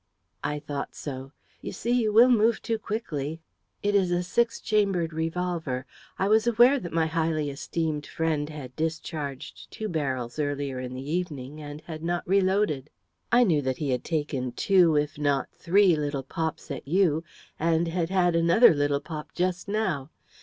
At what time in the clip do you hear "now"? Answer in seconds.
19.67-20.09